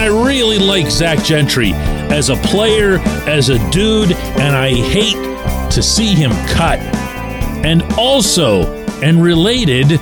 [0.00, 2.96] I really like Zach Gentry as a player,
[3.28, 5.12] as a dude, and I hate
[5.72, 6.78] to see him cut.
[7.66, 8.62] And also,
[9.02, 10.00] and related,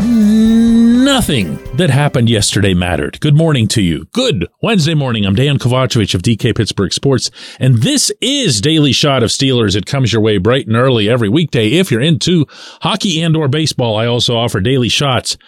[0.00, 3.20] nothing that happened yesterday mattered.
[3.20, 4.06] Good morning to you.
[4.06, 5.24] Good Wednesday morning.
[5.24, 7.30] I'm Dejan Kovacevic of DK Pittsburgh Sports,
[7.60, 9.76] and this is Daily Shot of Steelers.
[9.76, 11.68] It comes your way bright and early every weekday.
[11.68, 12.44] If you're into
[12.80, 15.38] hockey and or baseball, I also offer daily shots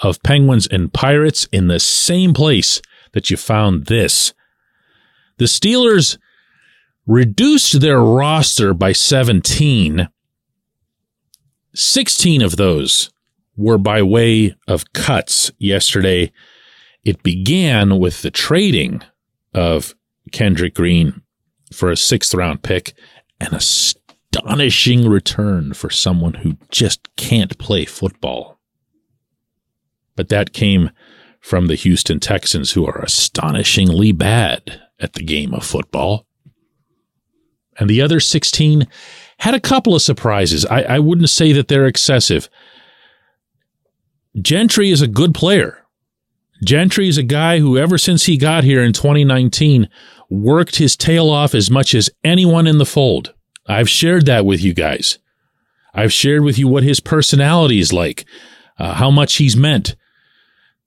[0.00, 2.82] of Penguins and Pirates in the same place
[3.12, 4.32] that you found this.
[5.38, 6.18] The Steelers
[7.06, 10.08] reduced their roster by 17.
[11.74, 13.10] 16 of those
[13.56, 16.32] were by way of cuts yesterday.
[17.04, 19.02] It began with the trading
[19.54, 19.94] of
[20.32, 21.22] Kendrick Green
[21.72, 22.94] for a sixth round pick,
[23.40, 28.60] an astonishing return for someone who just can't play football.
[30.16, 30.90] But that came
[31.40, 36.26] from the Houston Texans, who are astonishingly bad at the game of football.
[37.78, 38.86] And the other 16
[39.38, 40.66] had a couple of surprises.
[40.66, 42.48] I, I wouldn't say that they're excessive.
[44.40, 45.78] Gentry is a good player.
[46.62, 49.88] Gentry is a guy who, ever since he got here in 2019,
[50.28, 53.32] worked his tail off as much as anyone in the fold.
[53.66, 55.18] I've shared that with you guys.
[55.94, 58.26] I've shared with you what his personality is like,
[58.78, 59.96] uh, how much he's meant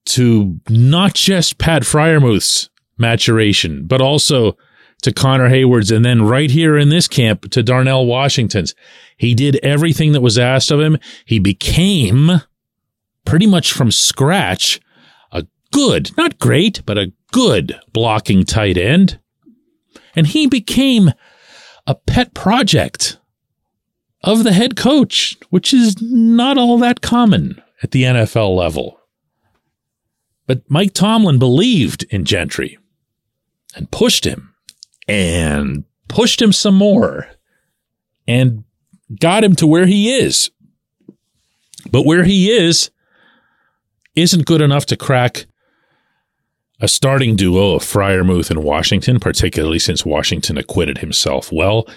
[0.05, 4.57] to not just Pat Freiermuth's maturation, but also
[5.01, 8.73] to Connor Heyward's, and then right here in this camp to Darnell Washington's.
[9.17, 10.97] He did everything that was asked of him.
[11.25, 12.41] He became
[13.25, 14.79] pretty much from scratch
[15.31, 19.19] a good, not great, but a good blocking tight end.
[20.15, 21.11] And he became
[21.85, 23.17] a pet project
[24.23, 28.99] of the head coach, which is not all that common at the NFL level.
[30.45, 32.77] But Mike Tomlin believed in Gentry
[33.75, 34.53] and pushed him
[35.07, 37.27] and pushed him some more
[38.27, 38.63] and
[39.19, 40.51] got him to where he is.
[41.91, 42.91] But where he is
[44.15, 45.45] isn't good enough to crack
[46.79, 51.87] a starting duo of Freiermuth and Washington, particularly since Washington acquitted himself well,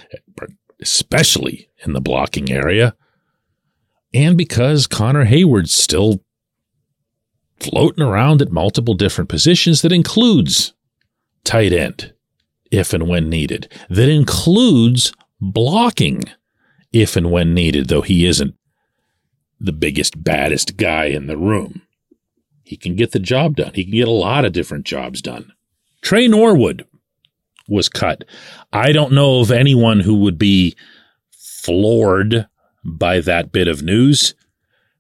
[0.81, 2.94] especially in the blocking area,
[4.15, 6.22] and because Connor Heyward's still
[7.69, 10.75] floating around at multiple different positions that includes
[11.44, 12.12] tight end
[12.71, 16.25] if and when needed, that includes blocking
[16.93, 18.54] if and when needed, though he isn't
[19.60, 21.82] the biggest, baddest guy in the room.
[22.65, 23.72] He can get the job done.
[23.75, 25.53] He can get a lot of different jobs done.
[26.03, 26.87] Tre Norwood
[27.69, 28.25] was cut.
[28.72, 30.77] I don't know of anyone who would be
[31.31, 32.47] floored
[32.84, 34.34] by that bit of news.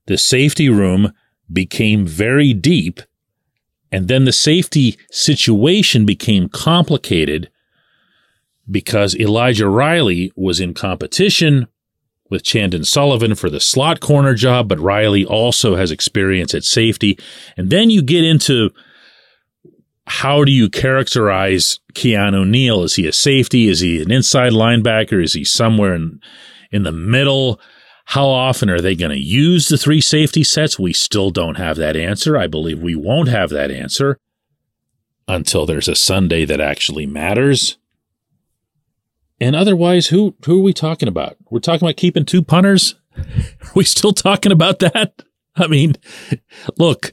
[0.06, 1.12] The safety room
[1.52, 3.00] became very deep,
[3.92, 7.50] and then the safety situation became complicated
[8.70, 11.68] because Elijah Riley was in competition
[12.28, 17.18] with Chandon Sullivan for the slot corner job, but Riley also has experience at safety.
[17.56, 18.70] And then you get into
[20.08, 22.82] how do you characterize Keanu Neal?
[22.82, 23.68] Is he a safety?
[23.68, 25.22] Is he an inside linebacker?
[25.22, 26.20] Is he somewhere in,
[26.70, 27.60] in the middle?
[28.10, 30.78] How often are they going to use the three safety sets?
[30.78, 32.36] We still don't have that answer.
[32.36, 34.18] I believe we won't have that answer
[35.26, 37.78] until there's a Sunday that actually matters.
[39.40, 41.36] And otherwise, who who are we talking about?
[41.50, 42.94] We're talking about keeping two punters.
[43.18, 43.24] Are
[43.74, 45.22] we still talking about that?
[45.56, 45.94] I mean,
[46.78, 47.12] look,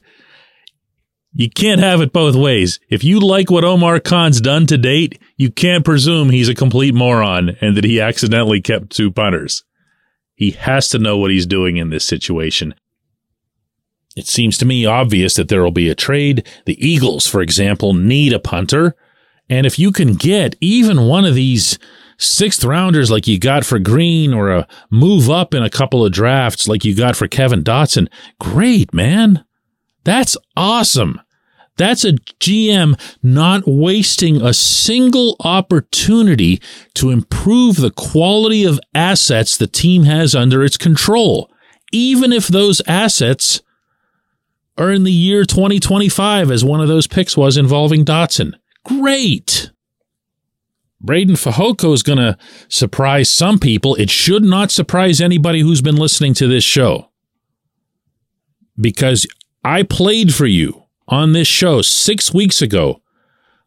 [1.32, 2.78] you can't have it both ways.
[2.88, 6.94] If you like what Omar Khan's done to date, you can't presume he's a complete
[6.94, 9.64] moron and that he accidentally kept two punters.
[10.34, 12.74] He has to know what he's doing in this situation.
[14.16, 16.46] It seems to me obvious that there will be a trade.
[16.66, 18.94] The Eagles, for example, need a punter.
[19.48, 21.78] And if you can get even one of these
[22.16, 26.12] sixth rounders like you got for Green or a move up in a couple of
[26.12, 28.08] drafts like you got for Kevin Dotson,
[28.40, 29.44] great, man.
[30.04, 31.20] That's awesome.
[31.76, 36.60] That's a GM not wasting a single opportunity
[36.94, 41.50] to improve the quality of assets the team has under its control,
[41.92, 43.62] even if those assets
[44.78, 48.54] are in the year 2025, as one of those picks was involving Dotson.
[48.84, 49.70] Great.
[51.04, 52.38] Breiden Fehoko is going to
[52.68, 53.94] surprise some people.
[53.96, 57.10] It should not surprise anybody who's been listening to this show
[58.80, 59.26] because
[59.64, 63.02] I played for you on this show six weeks ago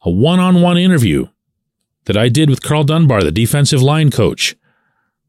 [0.01, 1.27] a one on one interview
[2.05, 4.55] that I did with Karl Dunbar, the defensive line coach,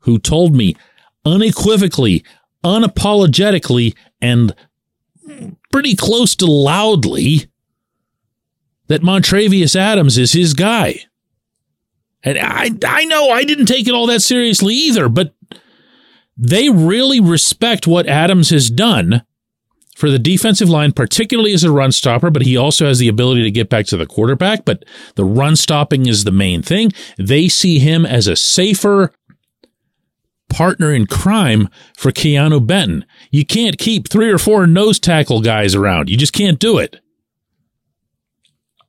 [0.00, 0.76] who told me
[1.24, 2.24] unequivocally,
[2.64, 4.54] unapologetically, and
[5.72, 7.46] pretty close to loudly
[8.86, 11.00] that Montravius Adams is his guy.
[12.22, 15.34] And I, I know I didn't take it all that seriously either, but
[16.36, 19.24] they really respect what Adams has done
[19.98, 23.42] for the defensive line, particularly as a run stopper, but he also has the ability
[23.42, 24.64] to get back to the quarterback.
[24.64, 24.84] But
[25.16, 26.92] the run stopping is the main thing.
[27.18, 29.12] They see him as a safer
[30.48, 33.06] partner in crime for Keanu Benton.
[33.32, 36.08] You can't keep three or four nose tackle guys around.
[36.08, 37.00] You just can't do it.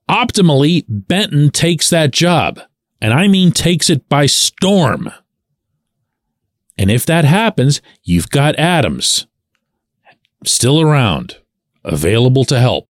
[0.07, 2.59] Optimally, Benton takes that job,
[3.01, 5.11] and I mean takes it by storm.
[6.77, 9.25] And if that happens, you've got Adams
[10.45, 11.37] still around,
[11.83, 12.87] available to help.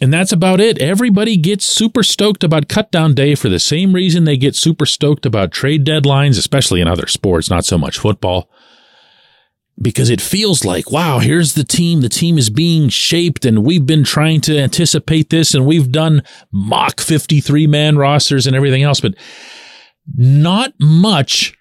[0.00, 0.78] And that's about it.
[0.78, 4.86] Everybody gets super stoked about cut down day for the same reason they get super
[4.86, 8.48] stoked about trade deadlines, especially in other sports, not so much football.
[9.80, 12.00] Because it feels like, wow, here's the team.
[12.00, 16.22] The team is being shaped, and we've been trying to anticipate this, and we've done
[16.52, 19.00] mock 53 man rosters and everything else.
[19.00, 19.14] But
[20.16, 21.57] not much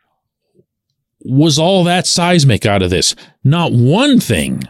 [1.27, 3.15] was all that seismic out of this.
[3.43, 4.63] Not one thing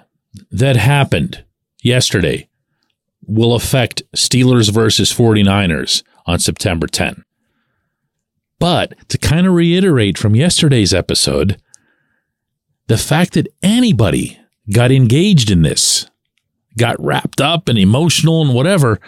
[0.51, 1.43] that happened
[1.83, 2.49] yesterday
[3.21, 7.23] will affect Steelers versus 49ers on September 10.
[8.59, 11.61] But to kind of reiterate from yesterday's episode,
[12.87, 14.39] the fact that anybody
[14.71, 16.09] got engaged in this,
[16.77, 18.99] got wrapped up and emotional and whatever,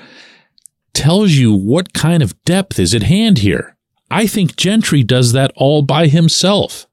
[0.94, 3.76] tells you what kind of depth is at hand here.
[4.12, 6.88] I think Gentry does that all by himself.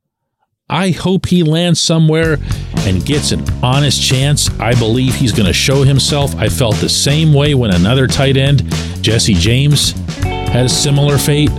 [0.69, 2.39] I hope he lands somewhere
[2.79, 4.51] and gets an honest chance.
[4.59, 6.35] I believe he's going to show himself.
[6.35, 8.65] I felt the same way when another tight end,
[9.01, 9.93] Jesse James,
[10.23, 11.51] had a similar fate.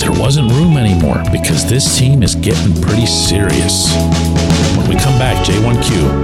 [0.00, 3.94] There wasn't room anymore because this team is getting pretty serious.
[4.78, 6.23] When we come back, J1Q.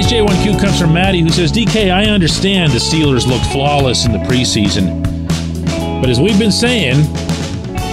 [0.00, 4.12] Today's J1Q comes from Maddie, who says, DK, I understand the Steelers looked flawless in
[4.12, 5.02] the preseason.
[6.00, 7.00] But as we've been saying,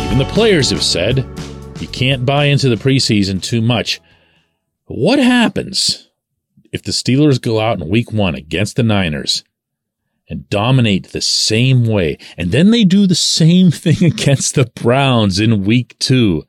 [0.06, 1.28] even the players have said,
[1.82, 4.00] you can't buy into the preseason too much.
[4.86, 6.08] What happens
[6.72, 9.44] if the Steelers go out in week one against the Niners
[10.30, 15.42] and dominate the same way, and then they do the same thing against the Browns
[15.42, 16.46] in week two?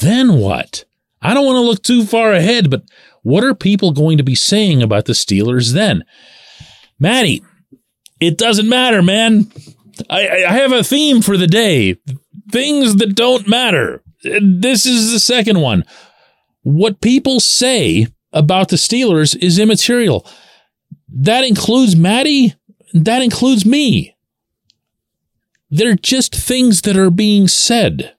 [0.00, 0.84] Then what?
[1.22, 2.84] I don't want to look too far ahead, but
[3.22, 6.04] what are people going to be saying about the Steelers then?
[6.98, 7.42] Maddie,
[8.20, 9.50] it doesn't matter, man.
[10.08, 11.96] I, I have a theme for the day
[12.50, 14.02] things that don't matter.
[14.22, 15.84] This is the second one.
[16.62, 20.26] What people say about the Steelers is immaterial.
[21.08, 22.54] That includes Maddie.
[22.92, 24.16] That includes me.
[25.70, 28.14] They're just things that are being said.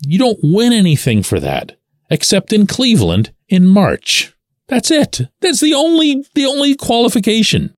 [0.00, 1.76] You don't win anything for that,
[2.08, 4.32] except in Cleveland in March.
[4.68, 5.22] That's it.
[5.40, 7.74] That's the only the only qualification.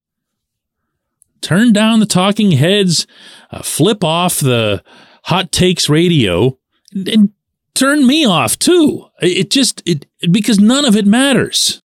[1.40, 3.06] Turn down the talking heads,
[3.50, 4.84] uh, flip off the
[5.24, 6.58] hot takes radio,
[6.94, 7.30] and, and
[7.74, 9.06] turn me off too.
[9.20, 11.82] It just it because none of it matters.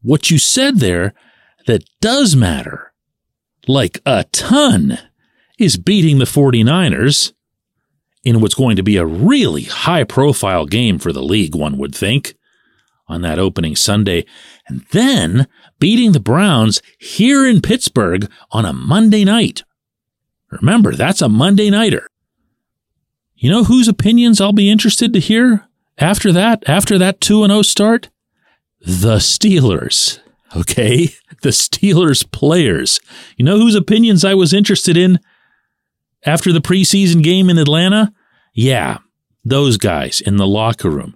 [0.00, 1.12] What you said there
[1.66, 2.92] that does matter,
[3.68, 4.98] like a ton,
[5.58, 7.32] is beating the 49ers
[8.24, 11.94] in what's going to be a really high profile game for the league, one would
[11.94, 12.35] think
[13.08, 14.24] on that opening Sunday,
[14.66, 15.46] and then
[15.78, 19.62] beating the Browns here in Pittsburgh on a Monday night.
[20.50, 22.08] Remember, that's a Monday nighter.
[23.36, 27.62] You know whose opinions I'll be interested to hear after that, after that 2 0
[27.62, 28.08] start?
[28.80, 30.20] The Steelers.
[30.54, 31.14] Okay?
[31.42, 32.98] The Steelers players.
[33.36, 35.20] You know whose opinions I was interested in
[36.24, 38.12] after the preseason game in Atlanta?
[38.54, 38.98] Yeah,
[39.44, 41.14] those guys in the locker room.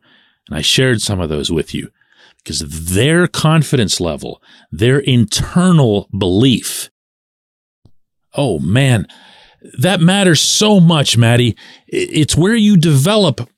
[0.51, 1.91] And I shared some of those with you
[2.39, 6.91] because their confidence level, their internal belief.
[8.35, 9.07] Oh man,
[9.79, 11.57] that matters so much, Maddie.
[11.87, 13.49] It's where you develop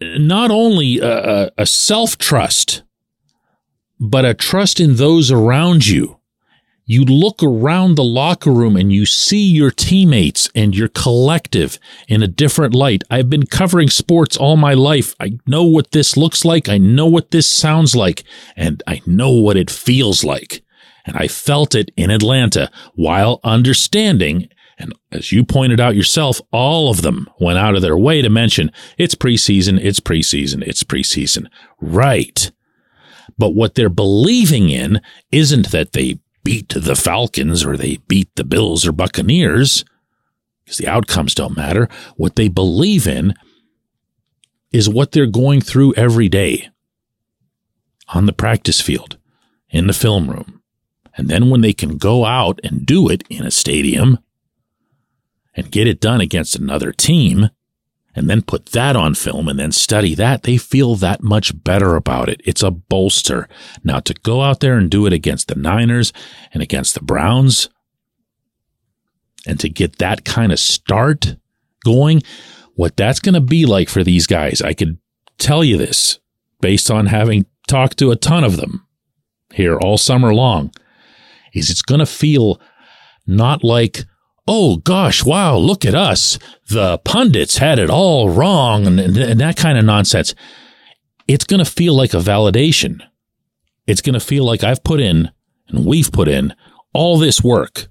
[0.00, 2.82] not only a, a self trust,
[4.00, 6.18] but a trust in those around you
[6.86, 12.22] you look around the locker room and you see your teammates and your collective in
[12.22, 13.02] a different light.
[13.10, 15.14] I've been covering sports all my life.
[15.18, 16.68] I know what this looks like.
[16.68, 18.24] I know what this sounds like
[18.54, 20.62] and I know what it feels like.
[21.06, 26.90] And I felt it in Atlanta while understanding and as you pointed out yourself, all
[26.90, 31.46] of them went out of their way to mention it's preseason, it's preseason, it's preseason.
[31.80, 32.50] Right.
[33.38, 35.00] But what they're believing in
[35.30, 39.84] isn't that they beat the Falcons or they beat the Bills or Buccaneers,
[40.64, 41.88] because the outcomes don't matter.
[42.16, 43.34] What they believe in
[44.70, 46.68] is what they're going through every day
[48.08, 49.18] on the practice field,
[49.70, 50.62] in the film room.
[51.16, 54.18] And then when they can go out and do it in a stadium
[55.54, 57.50] and get it done against another team,
[58.14, 61.96] and then put that on film and then study that, they feel that much better
[61.96, 62.40] about it.
[62.44, 63.48] It's a bolster.
[63.82, 66.12] Now to go out there and do it against the Niners
[66.52, 67.68] and against the Browns
[69.46, 71.36] and to get that kind of start
[71.84, 72.22] going,
[72.74, 74.98] what that's going to be like for these guys, I could
[75.38, 76.18] tell you this
[76.60, 78.86] based on having talked to a ton of them
[79.52, 80.72] here all summer long,
[81.52, 82.60] is it's going to feel
[83.26, 84.04] not like,
[84.46, 86.38] oh gosh, wow, look at us.
[86.68, 90.34] The pundits had it all wrong and, and that kind of nonsense.
[91.26, 93.00] It's going to feel like a validation.
[93.86, 95.30] It's going to feel like I've put in
[95.68, 96.54] and we've put in
[96.92, 97.88] all this work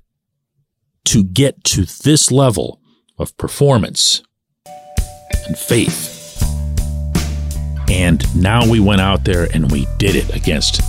[1.06, 2.80] to get to this level
[3.18, 4.22] of performance
[5.46, 6.12] and faith.
[7.90, 10.82] And now we went out there and we did it against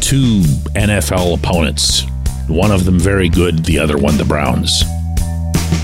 [0.00, 0.40] two
[0.74, 2.04] NFL opponents.
[2.50, 4.82] One of them very good, the other one the Browns.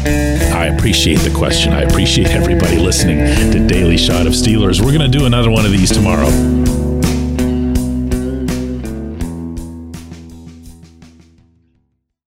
[0.04, 1.72] I appreciate the question.
[1.72, 3.18] I appreciate everybody listening
[3.52, 4.80] to Daily Shot of Steelers.
[4.80, 6.65] We're going to do another one of these tomorrow.